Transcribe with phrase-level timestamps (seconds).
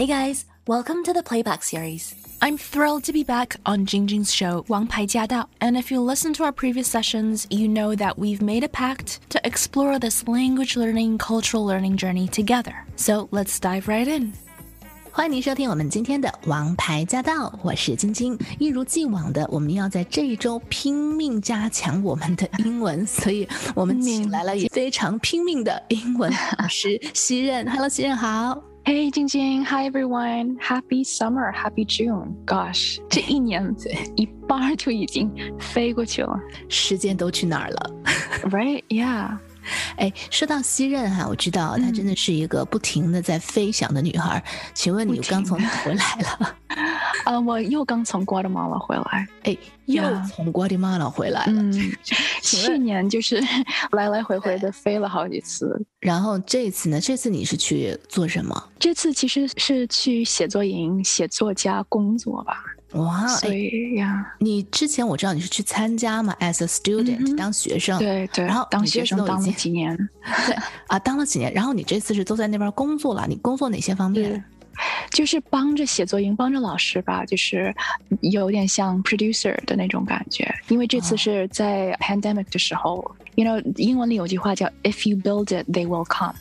[0.00, 2.14] Hey guys, welcome to the Playback series.
[2.40, 5.46] I'm thrilled to be back on Jingjing's show, Wang Pai Jia Dao.
[5.60, 9.20] And if you listen to our previous sessions, you know that we've made a pact
[9.30, 12.74] to explore this language learning, cultural learning journey together.
[12.96, 14.32] So let's dive right in.
[15.12, 18.38] 欢迎您收听我们今天的《王牌驾到》，我是晶晶。
[18.58, 27.68] 一如既往的，我们要在这一周拼命加强我们的英文，所以我们请来了也非常拼命的英文老师西任。
[27.70, 28.62] Hello，西任好。
[28.84, 29.64] Hey, Jing Jing.
[29.64, 30.56] Hi, everyone.
[30.60, 31.50] Happy summer.
[31.52, 32.36] Happy June.
[32.46, 33.74] Gosh，这一年
[34.14, 37.90] 一半就已经飞过去了，时间都去哪儿了？
[38.44, 38.84] Right?
[38.88, 39.38] Yeah.
[39.97, 44.43] 哎，说到西任哈，我知道她真的是一个不停的在飞翔的女孩。
[44.73, 46.55] 请问你刚从哪回来了？
[47.25, 49.27] 啊， 我又刚从瓜地马拉回来。
[49.43, 51.53] 哎，又从瓜地马拉回来了。
[51.61, 51.91] 嗯，
[52.41, 53.41] 去年就是
[53.91, 55.79] 来来回回的飞了好几次。
[55.99, 56.99] 然后这次呢？
[56.99, 58.69] 这次你是去做什么？
[58.79, 62.63] 这次其实是去写作营写作加工作吧。
[62.93, 69.95] 哇，所以呀，你之前我知道你是去参加嘛，as a student 当学生，对对，然后当学生当了几年，
[70.45, 70.55] 对
[70.87, 74.43] 啊，当了几年，然后你这次是都在那边工作了，你工作哪些方面？
[75.11, 77.73] 就是帮着写作营，帮着老师吧，就是
[78.21, 80.49] 有点像 producer 的那种感觉。
[80.69, 83.03] 因为这次是在 pandemic 的时候
[83.35, 86.33] ，you know，英文里有句话叫 "If you build it, they will come"。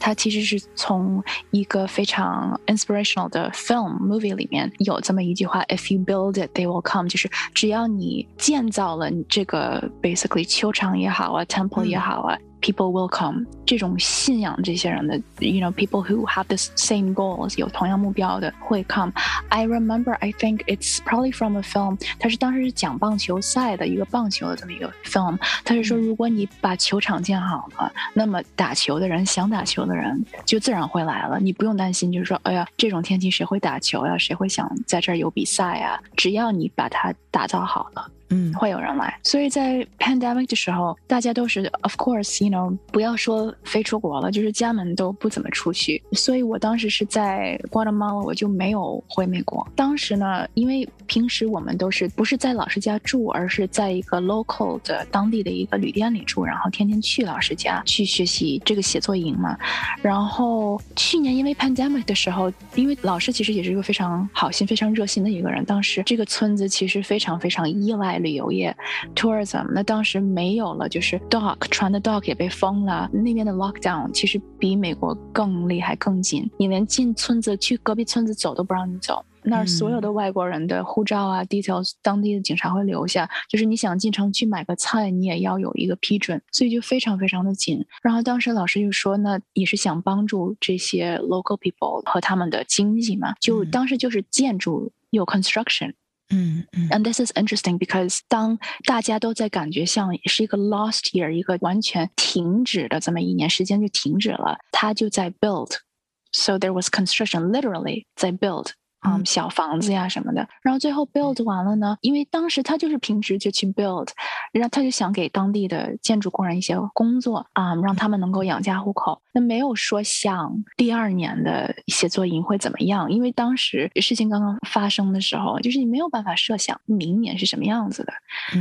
[0.00, 7.08] 它其实是从一个非常 inspirational 的 film movie 里面有这么一句话：If you build it, they will come。
[7.08, 12.38] 就是只要你建造了你这个 basically 球场也好啊，temple 也好啊。
[12.60, 19.12] People will come 这种信仰这些人的，you know people who have the same goals 有同样目标的会 come。
[19.48, 25.38] I remember I think it's probably from a film，它是当时是讲棒球赛的一个棒球的这么一个 film。
[25.64, 34.18] 它是说，如果你把球场建好了，那么打球的人想打球的人就自然会来了，你不用担心，就是说，哎呀，这种天气谁会打球呀？
[34.18, 36.00] 谁会想在这儿有比赛呀？
[36.16, 38.10] 只要你把它打造好了。
[38.30, 46.00] 嗯，会有人来，所以在 pandemic 的时候，大家都是 of course，you know，不要说飞出国了，就是家门都不怎么出去。
[46.12, 49.66] 所以我当时是在 Guatemala，我就没有回美国。
[49.74, 59.58] 当时呢，因为平时我们都是不是在老师家住，而是在一个 local 的当地的一个旅店里住，然后天天去老师家去学习这个写作营嘛。
[60.02, 68.19] 然后去年因为 pandemic 的时候，因为老师其实也是一个非常好心、非常热心的一个人，当时这个村子其实非常非常依赖。
[68.20, 68.76] 旅游业
[69.14, 87.84] ，tourism，那当时没有了，就是 dock 船的 dock 也被封了，那边的 lockdown 其实比美国更厉害更紧，你连进村子去隔壁村子走都不让你走，那儿所有的外国人的护照啊，details，当地的警察会留下，就是你想进城去买个菜，你也要有一个批准，所以就非常非常的紧。
[88.02, 95.94] 然后当时老师就说，那也是想帮助这些 local people 和他们的经济嘛，就当时就是建筑有 construction。
[96.29, 108.71] 嗯嗯，and this is interesting because 当大家都在感觉像是一个 lost year，一个完全停止的这么一年时间就停止了，它就在 build，so there was construction literally 在 build。
[109.06, 114.08] 嗯，小房子呀什么的，然后最后 build 完了呢，因为当时他就是平时就去 build，
[114.52, 119.20] 然后他就想给当地的建筑工人一些工作啊，让他们能够养家糊口。
[119.32, 128.12] 那没有说像第二年的写作营会怎么样，因为当时事情刚刚发生的时候，就是你没有办法设想明年是什么样子的，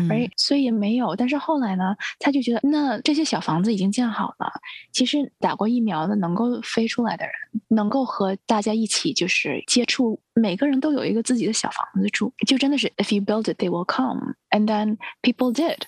[0.10, 1.16] 而所以也没有。
[1.16, 4.50] 但是后来呢，他就觉得那这些小房子已经建好了，
[4.94, 7.34] 其实打过疫苗的能够飞出来的人，
[7.68, 10.18] 能够和大家一起就是接触。
[10.39, 15.79] 每个人都有一个自己的小房子住，就真的是 if you build it, they will come, and then people did.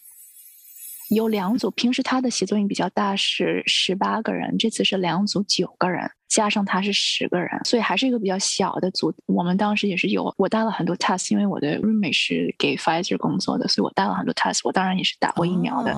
[1.12, 9.14] 有两组，平时他的写作营比较大，是十八个人，这次是两组九个人，加上他是十个人，所以还是一个比较小的组。
[9.26, 14.62] 我们当时也是有，我带了很多 test，因为我的 roommate 是给 Pfizer 工作的，所以我带了很多 test。
[14.64, 15.94] 我当然也是打过疫苗的，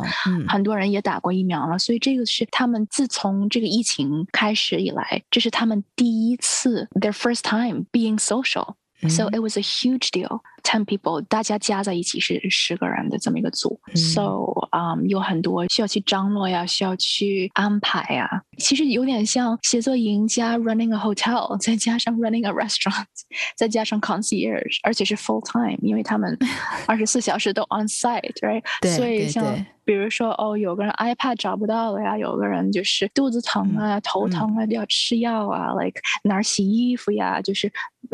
[0.48, 8.74] 很多人也打过疫苗了，所以这个是他们自从这个疫情开始以来，这是他们第一次 their first time being social。
[9.10, 10.39] So it was a huge deal.
[10.63, 13.81] Ten people，大家加在一起是十个人的这么一个组。
[13.95, 18.28] So，嗯，有很多需要去张罗呀，需要去安排呀。
[18.58, 23.06] 其实有点像写作营加 running a hotel，再加上 running a restaurant，
[23.56, 26.38] 再加上 concierge，而且是 full time，因为他们
[26.88, 28.64] 二十四小时都 on site，right？
[28.96, 29.66] 所以像。
[29.86, 37.70] 比如说，哦，有个人 iPad 找不到了呀，有个人就是肚子疼啊、头疼啊，要吃药啊，like 哪儿洗衣服呀，就是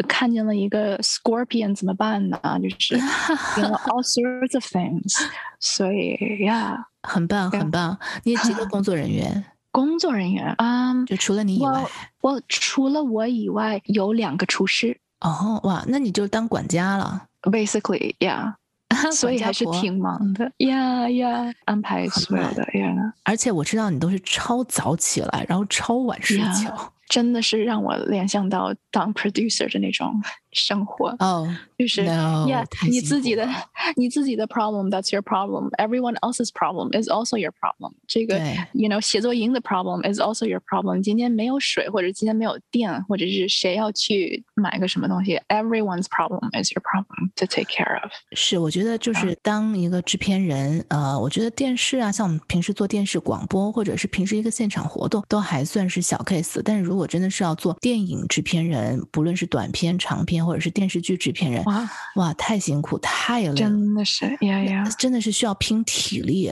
[0.07, 2.39] 看见了一个 scorpion 怎么办呢？
[2.59, 2.97] 就是
[3.85, 5.13] all sorts of things。
[5.59, 6.17] 所以
[6.49, 7.97] 呀，很棒，很棒。
[8.23, 9.45] 你几个 工作人员？
[9.71, 11.85] 工作人员，嗯，就除了你以外，
[12.21, 14.99] 我除了我以外有两个厨师。
[15.21, 17.27] 哦，哇，那你就当管家了。
[17.43, 18.55] Basically, yeah.
[19.13, 23.13] 所以还是挺忙的呀呀，安排所有的呀。
[23.23, 26.91] 而且我知道你都是超早起来，然后超晚睡觉。
[27.07, 30.13] 真的是让我联想到当 producer 的那种
[30.51, 31.47] 生活哦，
[31.77, 33.47] 就是，yeah，你自己的
[33.95, 37.93] 你自己的 problem，that's your problem，everyone else's problem is also your problem。
[38.07, 38.39] 这个
[38.73, 41.01] ，you know，写作营的 problem is also your problem。
[41.01, 48.11] 今天没有水，或者今天没有电，或者是谁要去买个什么东西，everyone's problem is your problem to take care of。
[48.33, 56.61] 是，我觉得就是当一个制片人，呃，我觉得电视啊，像我们平时做电视广播，或者是平时一个现场活动，都还算是小 case。
[56.65, 66.51] 但是如果真的是要做电影制片人，不论是短片、长片，或者是电视剧制片人，哇哇，太辛苦，太累，真的是呀呀，真的是需要拼体力，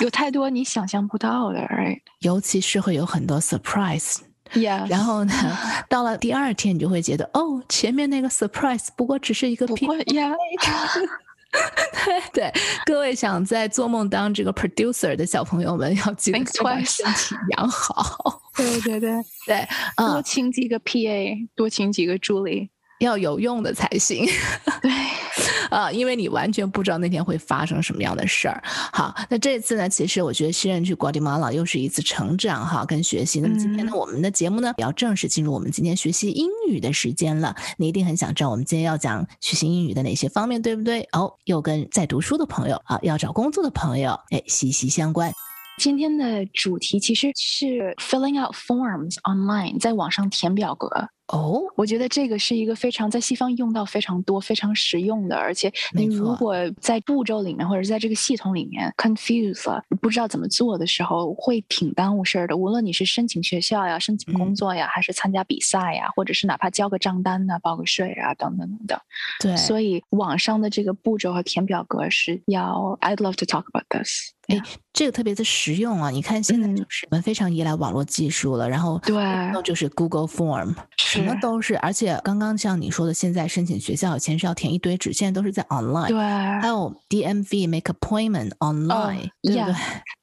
[0.00, 2.00] 有太多你想象不到的，right？
[2.20, 4.88] 尤其是会有很多 surprise，yeah。
[4.88, 5.32] 然后呢，
[5.88, 10.32] 到了第二天，你就会觉得，哦，前面那个 surprise 不过只是一个拼呀。
[12.32, 12.52] 对 对，
[12.84, 18.42] 各位想在做梦当这个 producer 的小朋友们，要记得把身体养好。
[18.56, 19.12] 对对对
[19.46, 22.70] 对，多请几个 PA，多请几个助理，
[23.04, 24.26] 要有用的才行。
[24.82, 24.90] 对。
[25.70, 28.62] 啊， 因为你完全不知道那天会发生什么样的事儿。
[28.64, 33.40] 好，那这次呢，其实我觉得新人去瓜地马拉又是一次成长哈，跟学习。
[33.40, 37.54] 那么今天呢，我们的节目呢，也要正式进入我们今天学习英语的时间了。
[37.76, 41.00] 你一定很想知道我们今天要讲学习英语的哪些方面，对不对？
[41.12, 45.32] 哦，又跟在读书的朋友啊，要找工作的朋友，哎，息息相关。
[45.78, 50.88] 今天的主题其实是 filling out forms online，在网上填表格。
[51.28, 62.56] 哦，我觉得这个是一个非常在西方用到非常多、非常实用的，而且你如果在步骤里面或者在这个系统里面 confused 了，不知道怎么做的时候，会挺耽误事儿的。
[62.56, 69.00] 无论你是申请学校呀、申请工作呀，还是参加比赛呀，或者是哪怕交个账单呐、报个税啊等等等等。
[69.40, 72.98] 对，所以网上的这个步骤和填表格是要。
[73.00, 74.32] I'd love to talk about this。
[74.46, 74.60] 哎，
[74.92, 76.10] 这个特别的实用啊！
[76.10, 79.14] 你看现在就是我们非常依赖网络技术了，然后对，
[79.62, 80.74] 就是 Google Form。
[81.14, 86.08] 什么都是，而且刚刚像你说的，现在申请学校以前是要填一堆纸，现在都是在 online。
[86.08, 89.74] 对，还有 DMV make appointment online，对不对？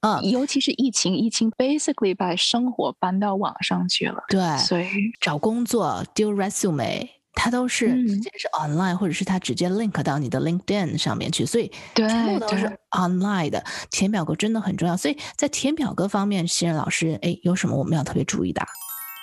[0.01, 4.23] 嗯，尤其是疫情，疫情 basically 把生活搬到网上去了。
[4.27, 4.87] 对，所以
[5.19, 13.63] 找工作丢 resume，它都是直接是 online，或者是它直接 link 到你的 LinkedIn 上面去，所以全部都是 online 的。
[13.89, 18.61] 填表格真的很重要，所以在填表格方面，新人老师，哎，有什么我们要特别注意的？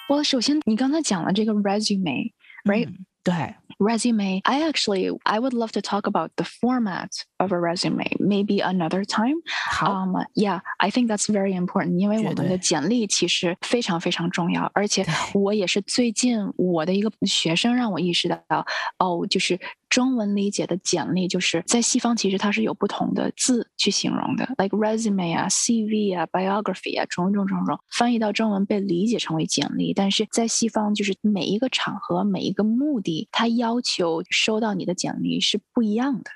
[0.09, 2.89] 我首先，你刚才讲了这个 resume，right？
[3.23, 9.37] 对，resume。I actually I would love to talk about the format of a resume maybe another time.
[9.71, 11.97] 好，um, yeah, I think that's very important.
[11.97, 18.65] 因为我们的简历其实非常非常重要，而且我也是最近我的一个学生让我意识到，
[18.99, 19.57] 哦，就是
[19.98, 36.30] 中文理解的简历，就是在西方其实它是有不同的字去形容的，like resume 啊、CV 啊、biography 啊，种种种种，翻译到中文被理解成为简历，但是在西方就是每一个场合、每一个目的，它要求收到你的简历是不一样的。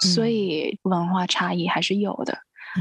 [0.00, 2.36] 所以文化差异还是有的。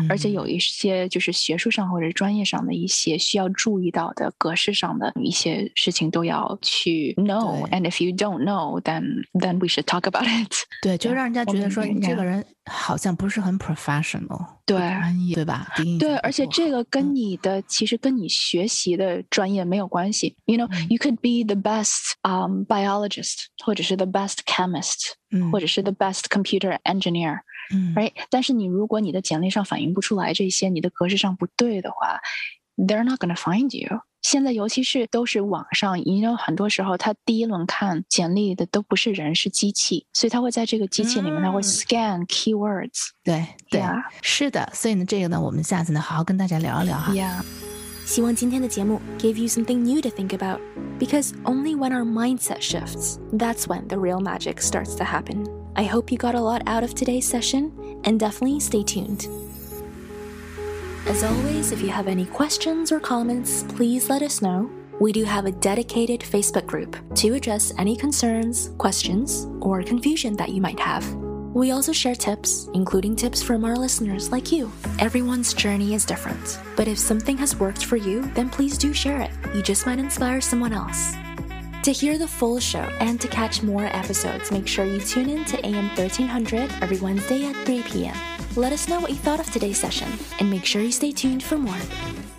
[0.09, 10.55] 而且有一些就是学术上或者专业上的一些需要注意到的格式上的一些事情都要去 know。And if you don't know, then then we should talk about it。
[10.81, 15.67] 对，就让人家觉得说你这个人好像不是很 professional，对，专业，对吧？
[15.99, 20.37] 对，而且这个跟你的其实跟你学习的专业没有关系。
[20.45, 25.15] You know, you could be the best um biologist，或者是 the best chemist，
[25.51, 27.41] 或者是 the best computer engineer。
[27.95, 28.13] right？
[28.31, 32.21] 但是你如果你的简历上反映不出来这些，你的格式上不对的话，
[32.77, 34.01] they're not gonna find you。
[34.23, 43.09] 现在尤其是都是网上，因为很多时候他第一轮看简历的都不是人，是机器，所以他会在这个机器里面，他会 scan keywords。
[43.25, 43.83] 对对，
[44.21, 44.71] 是的。
[44.75, 47.13] 所以呢，这个呢，我们下次呢，好好跟大家聊一聊哈。
[47.15, 47.43] Yeah。
[48.05, 50.61] 希望今天的节目 gave you something new to think about,
[50.99, 55.45] because only when our mindset shifts, that's when the real magic starts to happen.
[55.78, 59.28] I hope you got a lot out of today's session, and definitely stay tuned.
[61.08, 64.70] As always, if you have any questions or comments, please let us know.
[65.00, 70.50] We do have a dedicated Facebook group to address any concerns, questions, or confusion that
[70.50, 71.06] you might have.
[71.54, 74.72] We also share tips, including tips from our listeners like you.
[75.00, 79.22] Everyone's journey is different, but if something has worked for you, then please do share
[79.22, 79.32] it.
[79.54, 81.16] You just might inspire someone else.
[81.86, 85.46] To hear the full show and to catch more episodes, make sure you tune in
[85.46, 88.18] to AM 1300 every Wednesday at 3 p.m.
[88.56, 91.44] Let us know what you thought of today's session and make sure you stay tuned
[91.44, 91.78] for more.
[91.78, 92.35] 拜。